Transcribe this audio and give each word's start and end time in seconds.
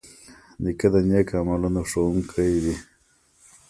نیکه 0.63 0.87
د 0.93 0.95
نیک 1.09 1.29
عملونو 1.39 1.81
ښوونکی 1.89 2.53
وي. 2.63 2.75